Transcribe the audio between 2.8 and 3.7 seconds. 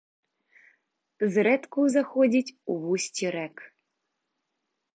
вусці рэк.